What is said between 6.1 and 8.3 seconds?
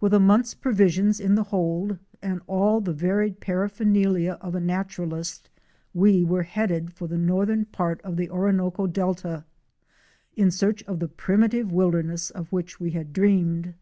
were headed for the northern part of the